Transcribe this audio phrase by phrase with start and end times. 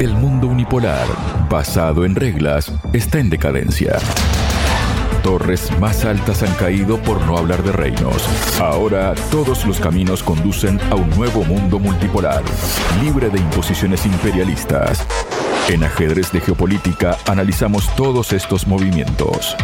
[0.00, 1.08] El mundo unipolar,
[1.50, 3.98] basado en reglas, está en decadencia.
[5.24, 8.24] Torres más altas han caído por no hablar de reinos.
[8.60, 12.44] Ahora todos los caminos conducen a un nuevo mundo multipolar,
[13.02, 15.04] libre de imposiciones imperialistas.
[15.68, 19.56] En ajedrez de geopolítica analizamos todos estos movimientos.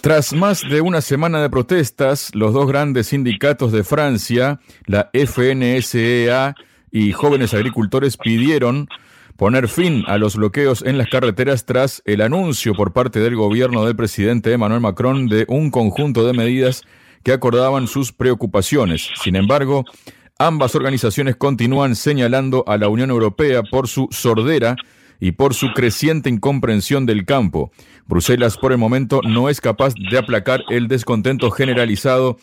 [0.00, 6.56] Tras más de una semana de protestas, los dos grandes sindicatos de Francia, la FNSEA
[6.90, 8.88] y jóvenes agricultores, pidieron
[9.42, 13.84] poner fin a los bloqueos en las carreteras tras el anuncio por parte del gobierno
[13.84, 16.82] del presidente Emmanuel Macron de un conjunto de medidas
[17.24, 19.10] que acordaban sus preocupaciones.
[19.20, 19.84] Sin embargo,
[20.38, 24.76] ambas organizaciones continúan señalando a la Unión Europea por su sordera
[25.18, 27.72] y por su creciente incomprensión del campo.
[28.06, 32.38] Bruselas por el momento no es capaz de aplacar el descontento generalizado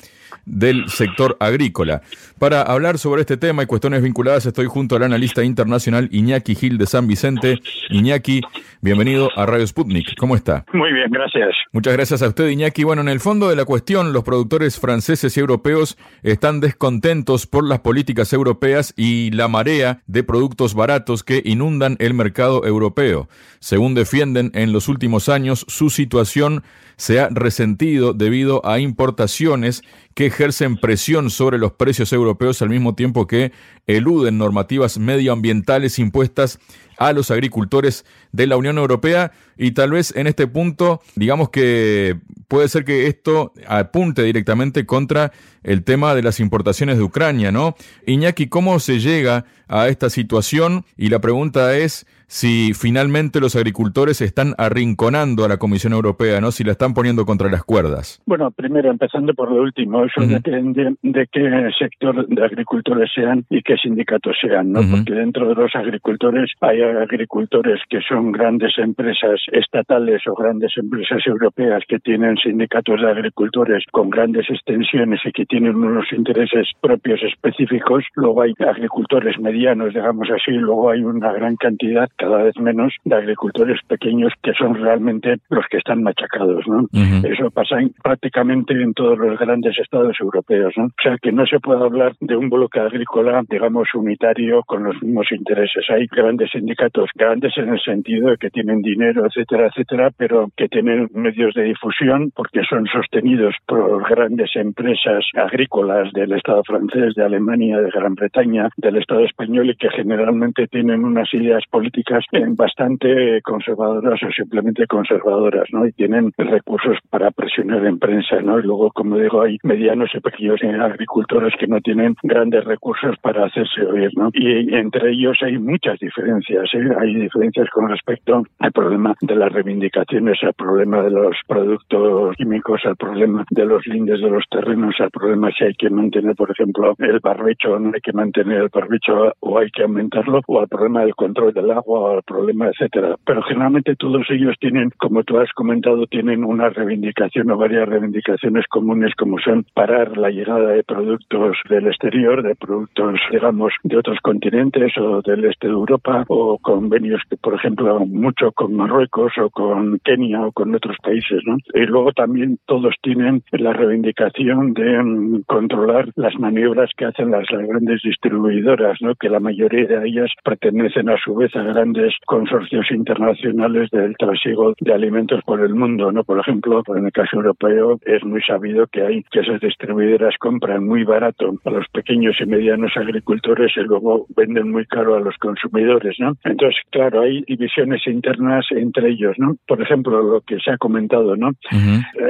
[0.45, 2.01] del sector agrícola.
[2.37, 6.77] Para hablar sobre este tema y cuestiones vinculadas estoy junto al analista internacional Iñaki Gil
[6.77, 7.59] de San Vicente.
[7.89, 8.41] Iñaki,
[8.81, 10.15] bienvenido a Radio Sputnik.
[10.17, 10.65] ¿Cómo está?
[10.73, 11.49] Muy bien, gracias.
[11.71, 12.83] Muchas gracias a usted, Iñaki.
[12.83, 17.67] Bueno, en el fondo de la cuestión, los productores franceses y europeos están descontentos por
[17.67, 23.27] las políticas europeas y la marea de productos baratos que inundan el mercado europeo.
[23.59, 26.63] Según defienden en los últimos años, su situación
[26.99, 29.83] se ha resentido debido a importaciones
[30.15, 33.53] que ejercen presión sobre los precios europeos al mismo tiempo que
[33.87, 36.59] eluden normativas medioambientales impuestas
[36.97, 42.17] a los agricultores de la Unión Europea y tal vez en este punto digamos que
[42.49, 45.31] puede ser que esto apunte directamente contra
[45.63, 47.75] el tema de las importaciones de Ucrania, ¿no?
[48.05, 50.83] Iñaki, ¿cómo se llega a esta situación?
[50.97, 56.51] Y la pregunta es si finalmente los agricultores están arrinconando a la Comisión Europea, ¿no?
[56.51, 58.21] Si la están poniendo contra las cuerdas.
[58.27, 63.63] Bueno, primero empezando por lo último, eso depende de qué sector de agricultores sean y
[63.63, 64.81] qué sindicatos sean, ¿no?
[64.89, 71.25] Porque dentro de los agricultores hay agricultores que son grandes empresas estatales o grandes empresas
[71.25, 77.21] europeas que tienen sindicatos de agricultores con grandes extensiones y que tienen unos intereses propios
[77.23, 78.03] específicos.
[78.13, 83.15] Luego hay agricultores medianos, digamos así, luego hay una gran cantidad cada vez menos de
[83.15, 86.67] agricultores pequeños que son realmente los que están machacados.
[86.67, 86.85] ¿no?
[87.23, 90.73] Eso pasa prácticamente en todos los grandes estados europeos.
[90.77, 90.85] ¿no?
[90.85, 95.01] O sea que no se puede hablar de un bloque agrícola, digamos, unitario con los
[95.01, 95.85] mismos intereses.
[95.89, 100.67] Hay grandes sindicatos, grandes en el sentido de que tienen dinero, etcétera, etcétera, pero que
[100.67, 107.23] tienen medios de difusión porque son sostenidos por grandes empresas agrícolas del Estado francés, de
[107.23, 112.08] Alemania, de Gran Bretaña, del Estado español y que generalmente tienen unas ideas políticas
[112.55, 115.85] bastante conservadoras o simplemente conservadoras, ¿no?
[115.85, 118.59] Y tienen recursos para presionar en prensa, ¿no?
[118.59, 123.45] Y luego, como digo, hay medianos y pequeños agricultores que no tienen grandes recursos para
[123.45, 124.29] hacerse oír, ¿no?
[124.33, 126.89] Y entre ellos hay muchas diferencias, ¿eh?
[126.99, 132.81] Hay diferencias con respecto al problema de las reivindicaciones, al problema de los productos químicos,
[132.85, 136.51] al problema de los lindes de los terrenos, al problema si hay que mantener, por
[136.51, 140.59] ejemplo, el barbecho o no hay que mantener el barbecho o hay que aumentarlo, o
[140.59, 143.15] al problema del control del agua al problema, etcétera.
[143.25, 148.65] Pero generalmente todos ellos tienen, como tú has comentado, tienen una reivindicación o varias reivindicaciones
[148.67, 154.19] comunes como son parar la llegada de productos del exterior, de productos, digamos, de otros
[154.21, 159.49] continentes o del este de Europa o convenios que, por ejemplo, mucho con Marruecos o
[159.49, 161.57] con Kenia o con otros países, ¿no?
[161.73, 167.47] Y luego también todos tienen la reivindicación de mm, controlar las maniobras que hacen las,
[167.49, 169.15] grandes distribuidoras, ¿no?
[169.15, 174.15] Que la mayoría de ellas pertenecen a su vez a grandes grandes consorcios internacionales del
[174.17, 176.23] trasiego de alimentos por el mundo, ¿no?
[176.23, 180.85] Por ejemplo, en el caso europeo es muy sabido que hay que esas distribuidoras compran
[180.85, 185.35] muy barato a los pequeños y medianos agricultores y luego venden muy caro a los
[185.37, 186.33] consumidores, ¿no?
[186.43, 189.55] Entonces, claro, hay divisiones internas entre ellos, ¿no?
[189.67, 191.51] Por ejemplo, lo que se ha comentado, ¿no?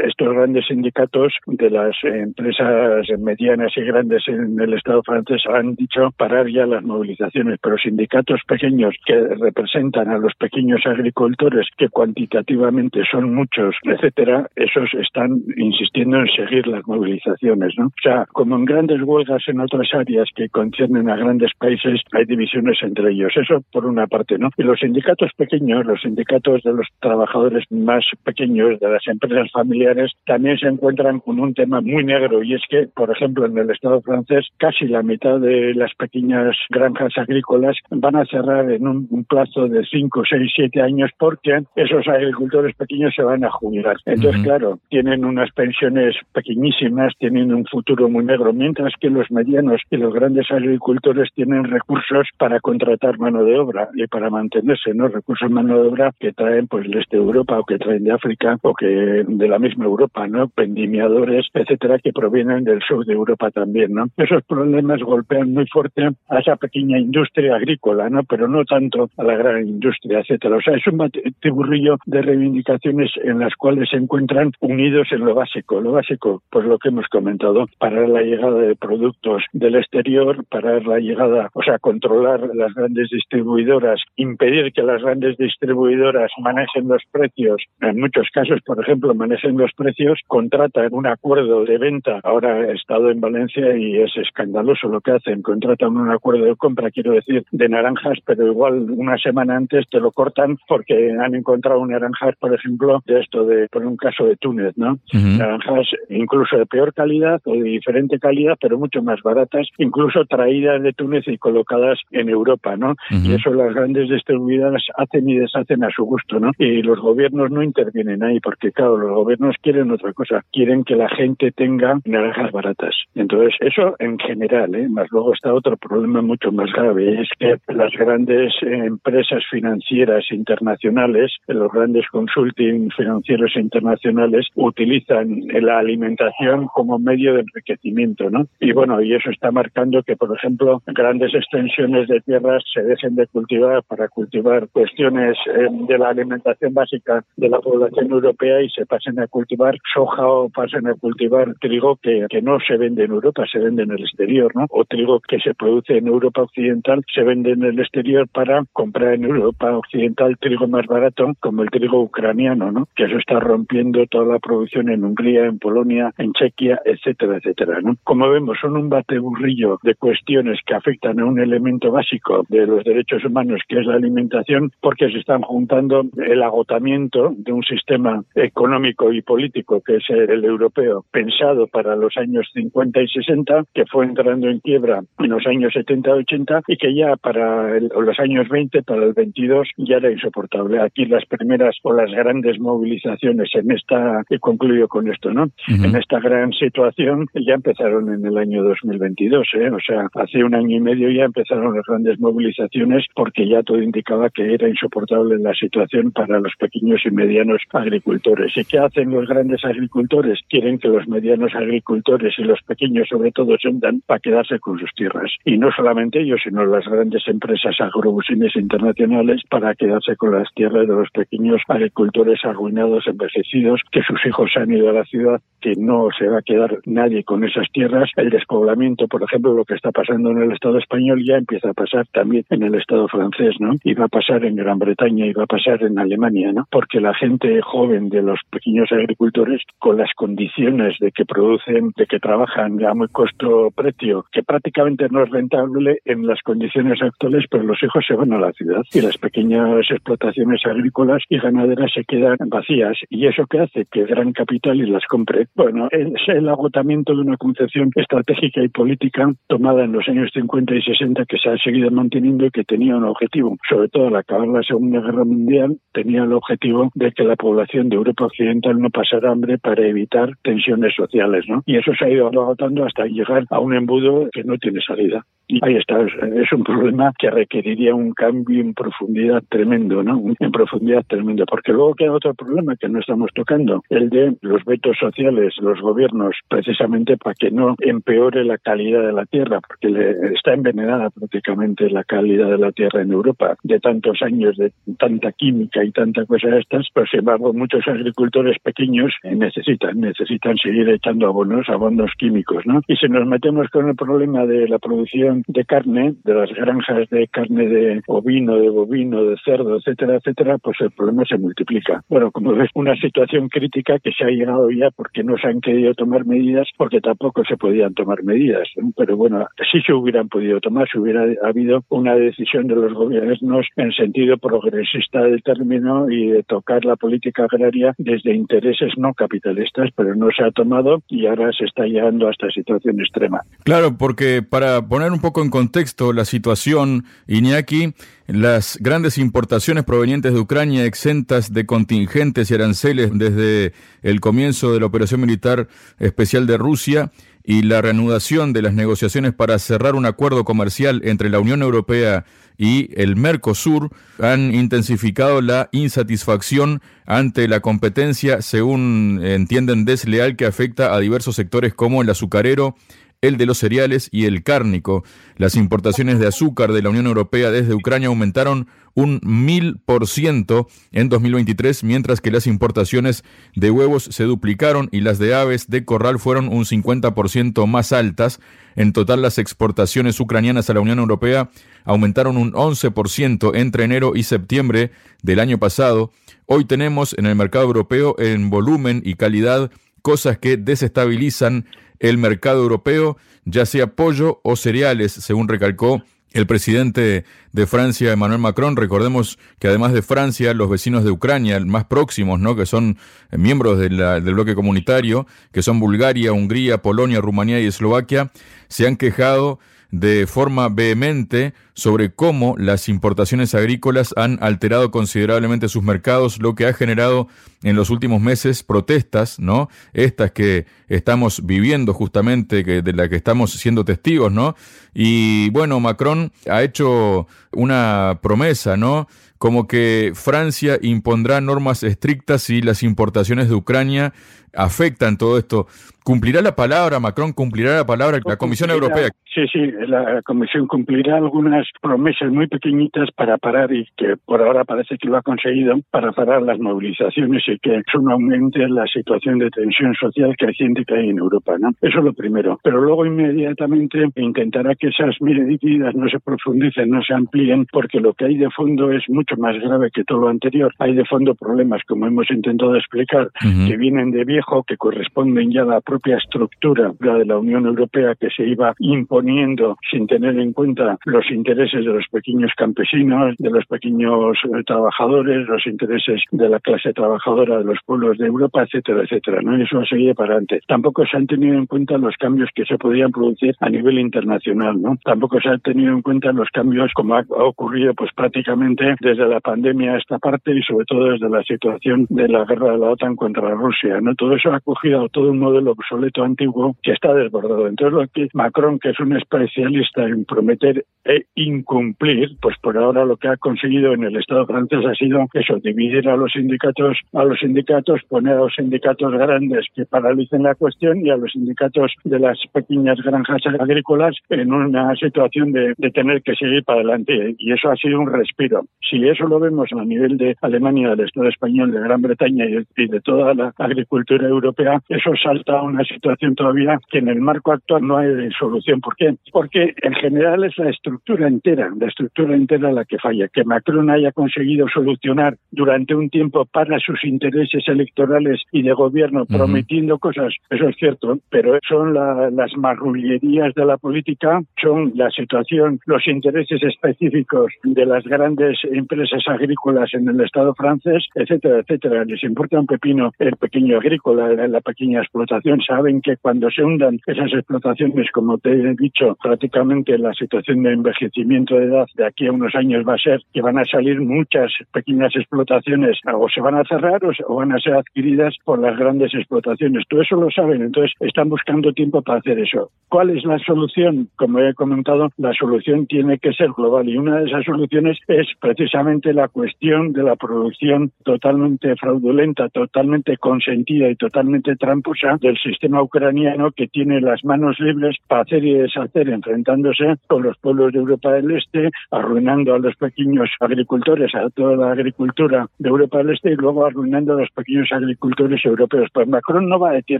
[0.05, 6.09] Estos grandes sindicatos de las empresas medianas y grandes en el Estado francés han dicho
[6.17, 13.01] parar ya las movilizaciones, pero sindicatos pequeños que representan a los pequeños agricultores, que cuantitativamente
[13.09, 17.87] son muchos, etcétera, esos están insistiendo en seguir las movilizaciones, ¿no?
[17.87, 22.25] O sea, como en grandes huelgas en otras áreas que conciernen a grandes países, hay
[22.25, 23.31] divisiones entre ellos.
[23.35, 24.49] Eso por una parte, ¿no?
[24.57, 30.11] Y los sindicatos pequeños, los sindicatos de los trabajadores más pequeños, de las empresas familiares,
[30.25, 33.69] también se encuentran con un tema muy negro y es que, por ejemplo, en el
[33.69, 39.25] Estado francés, casi la mitad de las pequeñas granjas agrícolas van a cerrar en un,
[39.29, 43.95] plazo de 5, 6, 7 años porque esos agricultores pequeños se van a jubilar.
[44.05, 49.81] Entonces, claro, tienen unas pensiones pequeñísimas, tienen un futuro muy negro, mientras que los medianos
[49.89, 53.89] y los grandes agricultores tienen recursos para contratar mano de obra.
[53.93, 55.07] y para mantenerse, ¿no?
[55.07, 58.03] Recursos de mano de obra que traen pues el este de Europa o que traen
[58.03, 60.47] de África o que de la misma Europa, ¿no?
[60.49, 64.05] Pendimiadores, etcétera, que provienen del sur de Europa también, ¿no?
[64.17, 68.23] Esos problemas golpean muy fuerte a esa pequeña industria agrícola, ¿no?
[68.23, 70.55] Pero no tanto a la gran industria, etcétera.
[70.55, 71.11] O sea, es un
[71.41, 75.81] tiburrillo de reivindicaciones en las cuales se encuentran unidos en lo básico.
[75.81, 80.85] Lo básico, pues lo que hemos comentado, parar la llegada de productos del exterior, parar
[80.85, 87.03] la llegada, o sea, controlar las grandes distribuidoras, impedir que las grandes distribuidoras manejen los
[87.11, 87.61] precios.
[87.81, 92.21] En muchos casos, por ejemplo, manejen los precios, contratan un acuerdo de venta.
[92.23, 95.41] Ahora he estado en Valencia y es escandaloso lo que hacen.
[95.41, 99.99] Contratan un acuerdo de compra, quiero decir, de naranjas, pero igual una semana antes te
[99.99, 104.35] lo cortan porque han encontrado naranjas, por ejemplo, de esto de, por un caso de
[104.35, 104.99] Túnez, ¿no?
[105.13, 110.81] Naranjas incluso de peor calidad o de diferente calidad, pero mucho más baratas, incluso traídas
[110.81, 112.95] de Túnez y colocadas en Europa, ¿no?
[113.09, 116.51] Y eso las grandes distribuidoras hacen y deshacen a su gusto, ¿no?
[116.57, 120.95] Y los gobiernos no intervienen ahí porque, claro, los gobiernos quieren otra cosa, quieren que
[120.95, 122.95] la gente tenga naranjas baratas.
[123.15, 124.87] Entonces, eso en general, ¿eh?
[124.89, 128.53] Más luego está otro problema mucho más grave, es que las grandes
[128.99, 138.29] empresas financieras internacionales, los grandes consulting financieros internacionales utilizan la alimentación como medio de enriquecimiento,
[138.29, 138.47] ¿no?
[138.59, 143.15] Y bueno, y eso está marcando que, por ejemplo, grandes extensiones de tierras se dejen
[143.15, 148.69] de cultivar para cultivar cuestiones eh, de la alimentación básica de la población europea y
[148.69, 153.05] se pasen a cultivar soja o pasen a cultivar trigo que, que no se vende
[153.05, 154.65] en Europa, se vende en el exterior, ¿no?
[154.69, 159.13] O trigo que se produce en Europa Occidental se vende en el exterior para comprar
[159.13, 162.87] en Europa Occidental trigo más barato, como el trigo ucraniano, ¿no?
[162.95, 167.81] Que eso está rompiendo toda la producción en Hungría, en Polonia, en Chequia, etcétera, etcétera,
[167.81, 167.95] ¿no?
[168.03, 172.83] Como vemos, son un bateburrillo de cuestiones que afectan a un elemento básico de los
[172.83, 178.23] derechos humanos, que es la alimentación, porque se están juntando el agotamiento de un sistema
[178.33, 183.85] económico y político que es el europeo, pensado para los años 50 y 60, que
[183.85, 188.19] fue entrando en quiebra en los años 70 y 80 y que ya para los
[188.19, 190.81] años 20, para el 22, ya era insoportable.
[190.81, 195.49] Aquí las primeras o las grandes movilizaciones en esta, y concluyo con esto, ¿no?
[195.67, 199.69] En esta gran situación ya empezaron en el año 2022, ¿eh?
[199.71, 203.81] O sea, hace un año y medio ya empezaron las grandes movilizaciones porque ya todo
[203.81, 208.55] indicaba que era insoportable la situación para los pequeños y medianos agricultores.
[208.55, 210.39] ¿Y qué hacen los grandes agricultores?
[210.49, 214.79] Quieren que los medianos agricultores y los pequeños sobre todo se hundan para quedarse con
[214.79, 215.31] sus tierras.
[215.45, 220.87] Y no solamente ellos, sino las grandes empresas agrobusines internacionales para quedarse con las tierras
[220.87, 225.73] de los pequeños agricultores arruinados, envejecidos, que sus hijos han ido a la ciudad, que
[225.75, 228.11] no se va a quedar nadie con esas tierras.
[228.15, 231.73] El despoblamiento, por ejemplo, lo que está pasando en el Estado español ya empieza a
[231.73, 233.73] pasar también en el Estado francés, ¿no?
[233.83, 236.67] Y va a pasar en Gran Bretaña y va a pasar en Alemania, ¿no?
[236.69, 242.05] Porque la gente joven de los pequeños agricultores, con las condiciones de que producen, de
[242.05, 247.63] que trabajan a muy costo-precio, que prácticamente no es rentable en las condiciones actuales, pero
[247.63, 252.03] los hijos se van a la ciudad y las pequeñas explotaciones agrícolas y ganaderas se
[252.03, 252.97] quedan vacías.
[253.09, 253.85] ¿Y eso qué hace?
[253.91, 255.47] Que gran capital y las compre.
[255.55, 260.75] Bueno, es el agotamiento de una concepción estratégica y política tomada en los años 50
[260.75, 264.15] y 60 que se ha seguido manteniendo y que tenía un objetivo, sobre todo al
[264.15, 268.79] acabar la Segunda Guerra Mundial, tenía el objetivo de que la población de Europa Occidental
[268.79, 271.63] no pasara hambre para evitar tensiones sociales, ¿no?
[271.65, 275.23] Y eso se ha ido agotando hasta llegar a un embudo que no tiene salida.
[275.47, 280.21] Y ahí está, es un problema que requeriría un cambio en profundidad tremendo, ¿no?
[280.39, 284.63] En profundidad tremendo, porque luego queda otro problema que no estamos tocando, el de los
[284.65, 289.89] vetos sociales, los gobiernos, precisamente para que no empeore la calidad de la tierra, porque
[289.89, 294.71] le está envenenada prácticamente la calidad de la tierra en Europa, de tantos años de
[294.97, 300.57] tanta química y tanta cosa de estas, pero sin embargo muchos agricultores pequeños necesitan, necesitan
[300.57, 302.81] seguir echando abonos, abonos químicos, ¿no?
[302.87, 307.09] Y si nos metemos con el problema de la producción de carne, de las granjas
[307.09, 312.03] de carne de ovino, de bovino, de cerdo, etcétera, etcétera, pues el problema se multiplica.
[312.07, 315.61] Bueno, como ves, una situación crítica que se ha llegado ya porque no se han
[315.61, 318.67] querido tomar medidas, porque tampoco se podían tomar medidas.
[318.95, 323.65] Pero bueno, sí se hubieran podido tomar si hubiera habido una decisión de los gobiernos
[323.75, 329.89] en sentido progresista del término y de tocar la política agraria desde intereses no capitalistas,
[329.95, 333.41] pero no se ha tomado y ahora se está llegando a esta situación extrema.
[333.63, 337.93] Claro, porque para poner un poco en contexto la situación, Iñaki,
[338.29, 344.79] las grandes importaciones provenientes de Ucrania exentas de contingentes y aranceles desde el comienzo de
[344.79, 345.67] la operación militar
[345.97, 347.11] especial de Rusia
[347.43, 352.25] y la reanudación de las negociaciones para cerrar un acuerdo comercial entre la Unión Europea
[352.55, 353.89] y el Mercosur
[354.21, 361.73] han intensificado la insatisfacción ante la competencia, según entienden, desleal que afecta a diversos sectores
[361.73, 362.75] como el azucarero,
[363.21, 365.03] el de los cereales y el cárnico.
[365.35, 370.67] Las importaciones de azúcar de la Unión Europea desde Ucrania aumentaron un mil por ciento
[370.91, 373.23] en 2023, mientras que las importaciones
[373.55, 378.39] de huevos se duplicaron y las de aves de corral fueron un 50% más altas.
[378.75, 381.49] En total, las exportaciones ucranianas a la Unión Europea
[381.83, 386.11] aumentaron un 11% entre enero y septiembre del año pasado.
[386.45, 389.71] Hoy tenemos en el mercado europeo en volumen y calidad
[390.01, 391.65] cosas que desestabilizan
[391.99, 398.39] el mercado europeo, ya sea pollo o cereales, según recalcó el presidente de Francia, Emmanuel
[398.39, 398.75] Macron.
[398.75, 402.55] Recordemos que además de Francia, los vecinos de Ucrania, más próximos, ¿no?
[402.55, 402.97] que son
[403.31, 408.31] miembros del bloque comunitario, que son Bulgaria, Hungría, Polonia, Rumanía y Eslovaquia,
[408.67, 409.59] se han quejado
[409.91, 416.67] de forma vehemente sobre cómo las importaciones agrícolas han alterado considerablemente sus mercados, lo que
[416.67, 417.27] ha generado
[417.63, 419.69] en los últimos meses protestas, ¿no?
[419.93, 424.55] Estas que estamos viviendo justamente, que, de las que estamos siendo testigos, ¿no?
[424.93, 429.07] Y bueno, Macron ha hecho una promesa, ¿no?
[429.37, 434.13] Como que Francia impondrá normas estrictas si las importaciones de Ucrania
[434.53, 435.67] afectan todo esto.
[436.03, 439.09] ¿Cumplirá la palabra, Macron cumplirá la palabra la Comisión Europea?
[439.33, 444.63] Sí, sí, la Comisión cumplirá algunas promesas muy pequeñitas para parar y que por ahora
[444.65, 448.85] parece que lo ha conseguido para parar las movilizaciones y que eso no aumente la
[448.87, 451.69] situación de tensión social creciente que hay en Europa, ¿no?
[451.81, 452.59] Eso es lo primero.
[452.63, 458.13] Pero luego inmediatamente intentará que esas medidas no se profundicen, no se amplíen, porque lo
[458.13, 460.73] que hay de fondo es mucho más grave que todo lo anterior.
[460.79, 465.61] Hay de fondo problemas, como hemos intentado explicar, que vienen de viejo, que corresponden ya
[465.61, 470.53] a la propia estructura de la Unión Europea que se iba imponiendo sin tener en
[470.53, 476.47] cuenta los intereses de los pequeños campesinos, de los pequeños eh, trabajadores, los intereses de
[476.47, 479.41] la clase trabajadora de los pueblos de Europa, etcétera, etcétera.
[479.41, 479.61] ¿no?
[479.61, 480.61] Eso seguir para adelante.
[480.67, 484.81] Tampoco se han tenido en cuenta los cambios que se podían producir a nivel internacional.
[484.81, 484.97] ¿no?
[485.03, 489.41] Tampoco se han tenido en cuenta los cambios como ha ocurrido pues prácticamente desde la
[489.41, 492.91] pandemia a esta parte y sobre todo desde la situación de la guerra de la
[492.91, 493.99] OTAN contra Rusia.
[494.01, 494.15] ¿no?
[494.15, 497.67] Todo eso ha cogido todo un modelo obsoleto antiguo que está desbordado.
[497.67, 503.05] Entonces, lo que Macron, que es un especialista en prometer e incumplir, pues por ahora
[503.05, 506.97] lo que ha conseguido en el Estado francés ha sido eso, dividir a los sindicatos,
[507.13, 511.31] a los sindicatos, poner a los sindicatos grandes que paralicen la cuestión y a los
[511.31, 517.35] sindicatos de las pequeñas granjas agrícolas en una situación de, tener que seguir para adelante.
[517.37, 518.65] Y eso ha sido un respiro.
[518.89, 522.87] Si eso lo vemos a nivel de Alemania, del Estado español, de Gran Bretaña y
[522.87, 527.51] de toda la agricultura europea, eso salta a una situación todavía que en el marco
[527.51, 528.81] actual no hay solución.
[528.81, 529.15] ¿Por qué?
[529.31, 533.27] Porque en general es la estructura entera, la estructura entera la que falla.
[533.29, 539.25] Que Macron haya conseguido solucionar durante un tiempo para sus intereses electorales y de gobierno,
[539.25, 545.79] prometiendo cosas, eso es cierto, pero son las marrullerías de la política, son la situación,
[545.85, 552.05] los intereses específicos de las grandes empresas agrícolas en el Estado francés, etcétera, etcétera.
[552.05, 555.61] Les importa un pepino el pequeño agrícola, la pequeña explotación.
[555.61, 560.73] Saben que cuando se hundan esas explotaciones, como te he dicho, prácticamente la situación de
[560.73, 563.99] envejecimiento de edad de aquí a unos años va a ser que van a salir
[563.99, 568.77] muchas pequeñas explotaciones o se van a cerrar o, van a ser adquiridas por las
[568.77, 569.83] grandes explotaciones.
[569.89, 572.71] Todo eso lo saben, entonces están buscando tiempo para hacer eso.
[572.87, 574.09] ¿Cuál es la solución?
[574.15, 578.27] Como he comentado, la solución tiene que ser global y una de esas soluciones es
[578.39, 585.81] precisamente la cuestión de la producción totalmente fraudulenta, totalmente consentida y totalmente tramposa del sistema
[585.81, 590.79] ucraniano que tiene las manos libres para hacer y deshacer enfrentándose con los pueblos de
[590.79, 596.11] Europa del Este, arruinando a los pequeños agricultores, a toda la agricultura de Europa del
[596.11, 598.89] Este y luego arruinando a los pequeños agricultores europeos.
[598.93, 599.99] Pues Macron no va a decir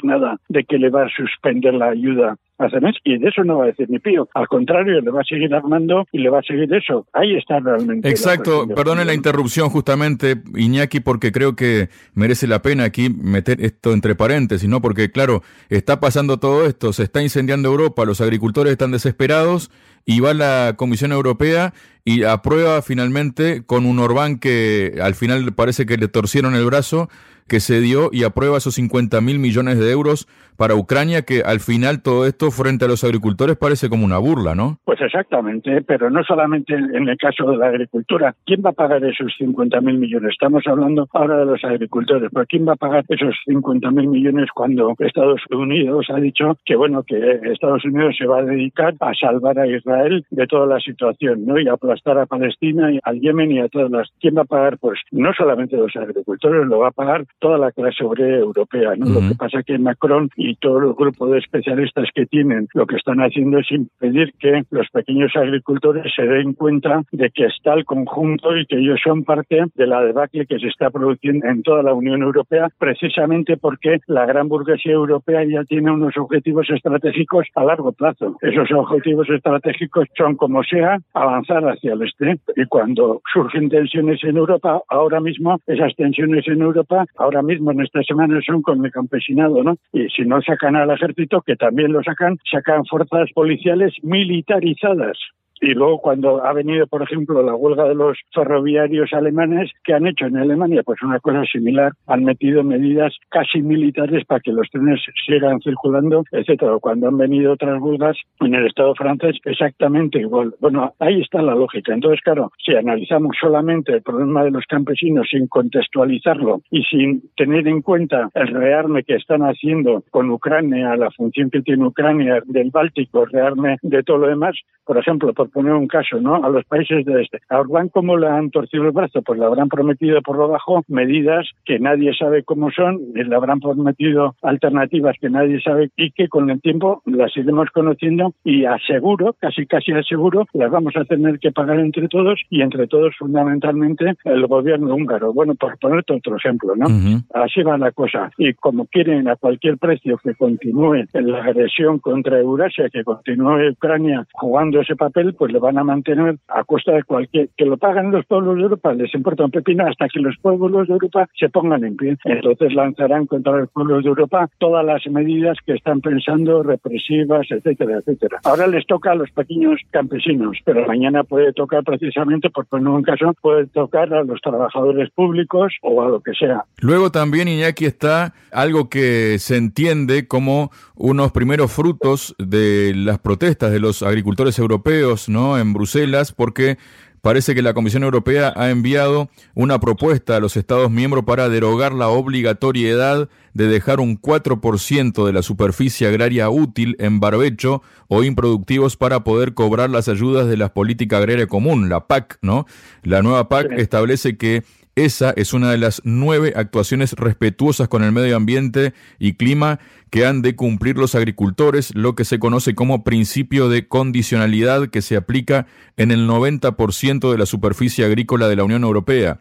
[0.03, 3.59] nada de que le va a suspender la ayuda hace mes y de eso no
[3.59, 4.27] va a decir ni pío.
[4.33, 7.07] Al contrario, le va a seguir armando y le va a seguir eso.
[7.13, 8.09] Ahí está realmente.
[8.09, 13.93] Exacto, perdone la interrupción justamente, Iñaki, porque creo que merece la pena aquí meter esto
[13.93, 14.81] entre paréntesis, ¿no?
[14.81, 19.71] Porque claro, está pasando todo esto, se está incendiando Europa, los agricultores están desesperados
[20.09, 21.71] y va la Comisión Europea
[22.03, 27.11] y aprueba finalmente con un Orbán que al final parece que le torcieron el brazo
[27.49, 30.27] que se dio y aprueba esos 50 mil millones de euros
[30.59, 34.55] para Ucrania, que al final todo esto frente a los agricultores parece como una burla,
[34.55, 34.77] ¿no?
[34.83, 38.35] Pues exactamente, pero no solamente en el caso de la agricultura.
[38.45, 40.31] ¿Quién va a pagar esos 50 mil millones?
[40.33, 44.49] Estamos hablando ahora de los agricultores, pero ¿quién va a pagar esos 50 mil millones
[44.53, 49.13] cuando Estados Unidos ha dicho que, bueno, que Estados Unidos se va a dedicar a
[49.13, 51.57] salvar a Israel de toda la situación, ¿no?
[51.57, 54.09] Y aplastar a Palestina, y al Yemen y a todas las.
[54.19, 54.77] ¿Quién va a pagar?
[54.77, 58.93] Pues no solamente los agricultores, lo va a pagar toda la clase obrera europea.
[58.97, 59.05] ¿no?
[59.07, 62.85] Lo que pasa es que Macron y todo el grupo de especialistas que tienen lo
[62.85, 67.73] que están haciendo es impedir que los pequeños agricultores se den cuenta de que está
[67.73, 71.63] el conjunto y que ellos son parte de la debacle que se está produciendo en
[71.63, 77.47] toda la Unión Europea, precisamente porque la gran burguesía europea ya tiene unos objetivos estratégicos
[77.55, 78.37] a largo plazo.
[78.41, 82.39] Esos objetivos estratégicos son, como sea, avanzar hacia el este.
[82.55, 87.81] Y cuando surgen tensiones en Europa, ahora mismo esas tensiones en Europa ahora mismo en
[87.81, 89.77] esta semana son con el campesinado, ¿no?
[89.93, 95.17] Y si no sacan al ejército, que también lo sacan, sacan fuerzas policiales militarizadas.
[95.61, 100.07] Y luego cuando ha venido, por ejemplo, la huelga de los ferroviarios alemanes, que han
[100.07, 100.83] hecho en Alemania?
[100.83, 101.91] Pues una cosa similar.
[102.07, 106.77] Han metido medidas casi militares para que los trenes sigan circulando, etcétera.
[106.79, 110.53] Cuando han venido otras huelgas en el Estado francés, exactamente igual.
[110.59, 111.93] Bueno, ahí está la lógica.
[111.93, 117.67] Entonces, claro, si analizamos solamente el problema de los campesinos sin contextualizarlo y sin tener
[117.67, 122.71] en cuenta el rearme que están haciendo con Ucrania, la función que tiene Ucrania del
[122.71, 126.35] Báltico, rearme de todo lo demás, por ejemplo, por poner un caso, ¿no?
[126.35, 127.39] A los países del este.
[127.49, 129.21] A Orbán, ¿cómo le han torcido el brazo?
[129.21, 133.59] Pues le habrán prometido por lo bajo medidas que nadie sabe cómo son, le habrán
[133.59, 139.35] prometido alternativas que nadie sabe y que con el tiempo las iremos conociendo y aseguro,
[139.39, 144.13] casi casi aseguro, las vamos a tener que pagar entre todos y entre todos fundamentalmente
[144.25, 145.33] el gobierno húngaro.
[145.33, 146.85] Bueno, por ponerte otro ejemplo, ¿no?
[147.33, 148.31] Así va la cosa.
[148.37, 154.25] Y como quieren a cualquier precio que continúe la agresión contra Eurasia, que continúe Ucrania
[154.33, 158.11] jugando ese papel, pues lo van a mantener a costa de cualquier que lo pagan
[158.11, 161.47] los pueblos de Europa, les importa un pepino hasta que los pueblos de Europa se
[161.47, 162.17] pongan en pie.
[162.25, 167.99] Entonces lanzarán contra los pueblos de Europa todas las medidas que están pensando, represivas, etcétera,
[167.99, 168.39] etcétera.
[168.43, 173.03] Ahora les toca a los pequeños campesinos, pero mañana puede tocar precisamente, por poner un
[173.03, 176.65] caso, puede tocar a los trabajadores públicos o a lo que sea.
[176.79, 183.71] Luego también, Iñaki, está algo que se entiende como unos primeros frutos de las protestas
[183.71, 185.57] de los agricultores europeos ¿no?
[185.57, 186.77] en Bruselas porque
[187.21, 191.93] parece que la Comisión Europea ha enviado una propuesta a los Estados miembros para derogar
[191.93, 198.97] la obligatoriedad de dejar un 4% de la superficie agraria útil en barbecho o improductivos
[198.97, 202.65] para poder cobrar las ayudas de la política agraria común, la PAC, ¿no?
[203.03, 204.63] La nueva PAC establece que
[204.95, 210.25] esa es una de las nueve actuaciones respetuosas con el medio ambiente y clima que
[210.25, 215.15] han de cumplir los agricultores, lo que se conoce como principio de condicionalidad que se
[215.15, 219.39] aplica en el 90% de la superficie agrícola de la Unión Europea.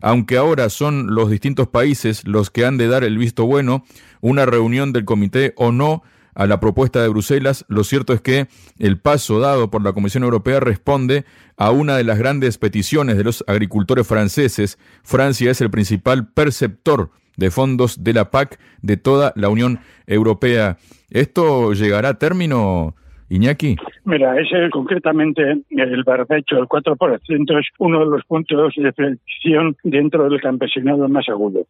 [0.00, 3.84] Aunque ahora son los distintos países los que han de dar el visto bueno,
[4.20, 6.02] una reunión del comité o no
[6.38, 8.46] a la propuesta de Bruselas, lo cierto es que
[8.78, 11.24] el paso dado por la Comisión Europea responde
[11.56, 14.78] a una de las grandes peticiones de los agricultores franceses.
[15.02, 20.78] Francia es el principal perceptor de fondos de la PAC de toda la Unión Europea.
[21.10, 22.94] ¿Esto llegará a término,
[23.30, 23.76] Iñaki?
[24.04, 30.28] Mira, ese concretamente el barbecho, el 4%, es uno de los puntos de fricción dentro
[30.28, 31.66] del campesinado más agudo.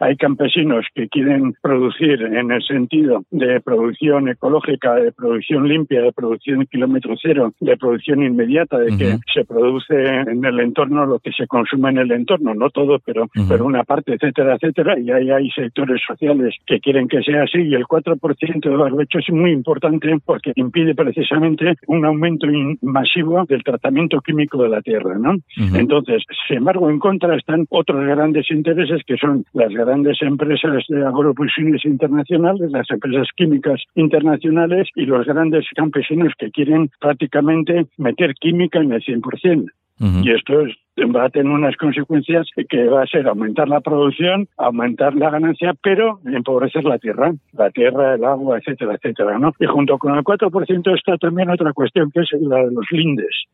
[0.00, 6.12] Hay campesinos que quieren producir en el sentido de producción ecológica, de producción limpia, de
[6.12, 11.32] producción kilómetro cero, de producción inmediata, de que se produce en el entorno lo que
[11.32, 14.98] se consume en el entorno, no todo, pero, pero una parte, etcétera, etcétera.
[14.98, 19.18] Y ahí hay sectores sociales que quieren que sea así y el 4% de barbecho
[19.18, 22.48] es muy importante porque impide precisamente un aumento
[22.82, 25.36] masivo del tratamiento químico de la tierra, ¿no?
[25.74, 31.06] Entonces, sin embargo, en contra están otros grandes intereses que son las grandes empresas de
[31.06, 38.80] agroproducciones internacionales, las empresas químicas internacionales y los grandes campesinos que quieren prácticamente meter química
[38.80, 39.70] en el 100%.
[40.00, 40.76] Y esto es
[41.14, 45.74] va a tener unas consecuencias que va a ser aumentar la producción, aumentar la ganancia,
[45.82, 49.52] pero empobrecer la tierra, la tierra, el agua, etcétera, etcétera, ¿no?
[49.58, 53.44] Y junto con el 4% está también otra cuestión que es la de los lindes.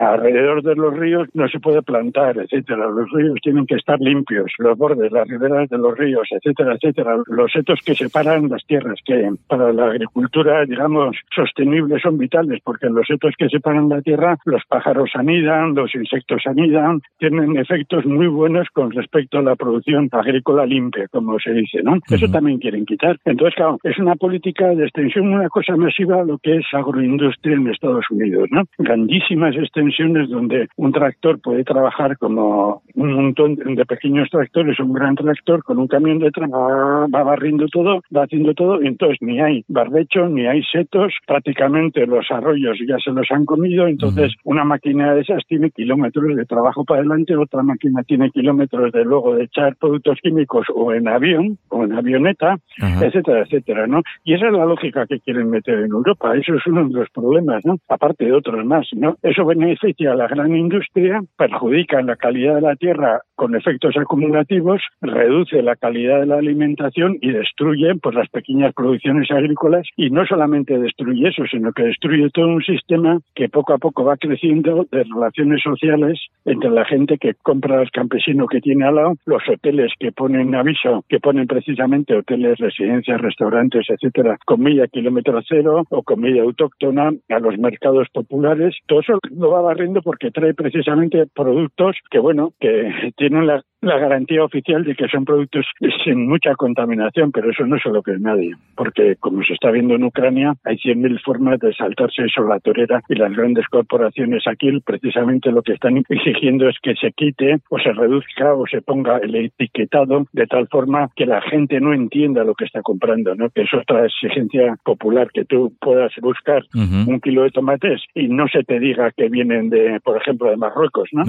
[0.00, 2.88] Alrededor de los ríos no se puede plantar, etcétera.
[2.88, 7.16] Los ríos tienen que estar limpios, los bordes, las riberas de los ríos, etcétera, etcétera.
[7.26, 12.88] Los setos que separan las tierras, que para la agricultura, digamos, sostenible son vitales, porque
[12.88, 18.26] los setos que separan la tierra, los pájaros anidan, los insectos anidan, tienen efectos muy
[18.26, 21.98] buenos con respecto a la producción agrícola limpia, como se dice, ¿no?
[22.10, 23.18] Eso también quieren quitar.
[23.24, 27.56] Entonces, claro, es una política de extensión, una cosa masiva a lo que es agroindustria
[27.56, 28.62] en Estados Unidos, ¿no?
[28.78, 35.14] Grandísimas extensiones donde un tractor puede trabajar como un montón de pequeños tractores, un gran
[35.14, 39.40] tractor con un camión detrás, va, va barriendo todo, va haciendo todo, y entonces ni
[39.40, 44.64] hay barbecho, ni hay setos, prácticamente los arroyos ya se los han comido, entonces una
[44.64, 49.34] máquina de esas tiene kilómetros de trabajo para adelante, otra máquina tiene kilómetros de luego
[49.34, 54.02] de echar productos químicos o en avión o en avioneta, etcétera, etcétera, ¿no?
[54.24, 57.10] Y esa es la lógica que quieren meter en Europa, eso es uno de los
[57.10, 57.76] problemas, ¿no?
[57.88, 59.16] Aparte de otros más, ¿no?
[59.22, 64.80] Eso beneficia a la gran industria, perjudica la calidad de la tierra con efectos acumulativos,
[65.00, 70.24] reduce la calidad de la alimentación y destruye pues las pequeñas producciones agrícolas y no
[70.26, 74.86] solamente destruye eso, sino que destruye todo un sistema que poco a poco va creciendo
[74.90, 79.42] de relaciones sociales entre la gente que compra al campesino que tiene al lado, los
[79.48, 86.02] hoteles que ponen aviso, que ponen precisamente hoteles, residencias, restaurantes, etcétera, comida kilómetro cero o
[86.02, 91.96] comida autóctona a los mercados populares, todo eso lo va barriendo porque trae precisamente productos
[92.10, 95.66] que bueno, que tienen la la garantía oficial de que son productos
[96.04, 99.94] sin mucha contaminación, pero eso no se lo cree nadie, porque como se está viendo
[99.94, 104.70] en Ucrania, hay 100.000 formas de saltarse eso la torera y las grandes corporaciones aquí
[104.84, 109.18] precisamente lo que están exigiendo es que se quite o se reduzca o se ponga
[109.18, 113.50] el etiquetado de tal forma que la gente no entienda lo que está comprando, ¿no?
[113.50, 118.46] Que es otra exigencia popular, que tú puedas buscar un kilo de tomates y no
[118.48, 121.24] se te diga que vienen de, por ejemplo, de Marruecos, ¿no?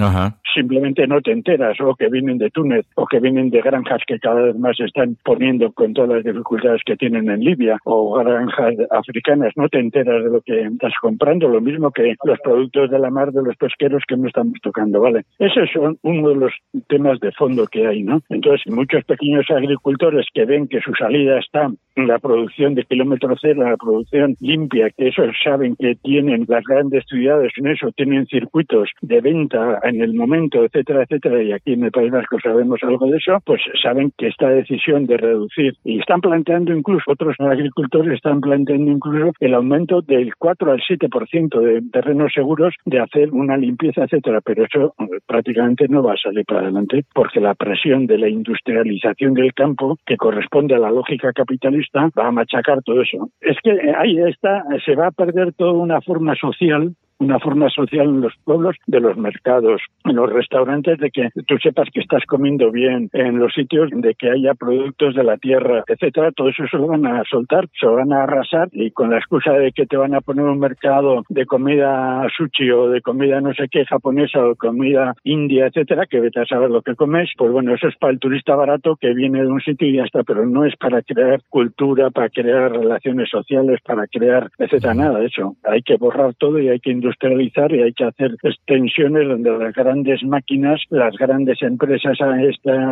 [0.54, 4.02] Simplemente no te enteras o que vienen de de Túnez o que vienen de granjas
[4.06, 8.14] que cada vez más están poniendo con todas las dificultades que tienen en Libia o
[8.18, 12.90] granjas africanas, no te enteras de lo que estás comprando, lo mismo que los productos
[12.90, 15.22] de la mar de los pesqueros que no estamos tocando, ¿vale?
[15.38, 16.52] Esos son uno de los
[16.88, 18.20] temas de fondo que hay, ¿no?
[18.28, 23.68] Entonces, muchos pequeños agricultores que ven que su salida está la producción de kilómetro cero,
[23.68, 28.90] la producción limpia, que eso saben que tienen las grandes ciudades en eso, tienen circuitos
[29.00, 33.06] de venta en el momento, etcétera, etcétera, y aquí en el País Vasco sabemos algo
[33.06, 38.14] de eso, pues saben que esta decisión de reducir y están planteando incluso, otros agricultores
[38.14, 43.56] están planteando incluso el aumento del 4 al 7% de terrenos seguros de hacer una
[43.56, 48.06] limpieza, etcétera, pero eso eh, prácticamente no va a salir para adelante porque la presión
[48.06, 53.02] de la industrialización del campo que corresponde a la lógica capitalista va a machacar todo
[53.02, 53.30] eso.
[53.40, 58.08] Es que ahí está, se va a perder toda una forma social una forma social
[58.08, 62.24] en los pueblos, de los mercados, en los restaurantes, de que tú sepas que estás
[62.26, 66.64] comiendo bien, en los sitios de que haya productos de la tierra, etcétera, todo eso
[66.70, 69.72] se lo van a soltar, se lo van a arrasar y con la excusa de
[69.72, 73.68] que te van a poner un mercado de comida sushi o de comida no sé
[73.70, 77.74] qué japonesa o comida india, etcétera, que vete a saber lo que comes, pues bueno,
[77.74, 80.46] eso es para el turista barato que viene de un sitio y ya está, pero
[80.46, 85.56] no es para crear cultura, para crear relaciones sociales, para crear, etcétera, nada de eso.
[85.64, 89.74] Hay que borrar todo y hay que industrializar y hay que hacer extensiones donde las
[89.74, 92.16] grandes máquinas, las grandes empresas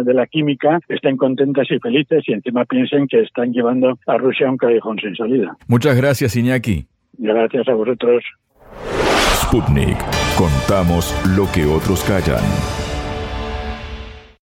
[0.05, 4.49] de la química estén contentas y felices y encima piensen que están llevando a Rusia
[4.49, 5.57] a un callejón sin salida.
[5.69, 6.87] Muchas gracias, Iñaki.
[7.19, 8.25] Gracias a vosotros.
[9.35, 9.99] Sputnik.
[10.37, 12.82] Contamos lo que otros callan.